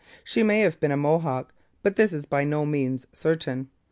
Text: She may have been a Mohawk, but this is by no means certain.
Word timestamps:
She 0.23 0.41
may 0.41 0.61
have 0.61 0.79
been 0.79 0.89
a 0.91 0.97
Mohawk, 0.97 1.53
but 1.83 1.95
this 1.95 2.11
is 2.11 2.25
by 2.25 2.43
no 2.43 2.65
means 2.65 3.05
certain. 3.13 3.69